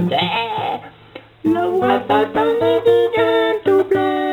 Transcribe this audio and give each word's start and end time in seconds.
no, 0.00 1.82
I 1.82 2.02
thought 2.08 2.36
I 2.36 2.78
began 2.80 3.64
to 3.64 3.84
play. 3.84 4.23